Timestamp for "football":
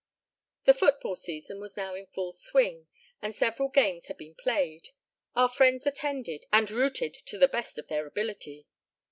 0.73-1.15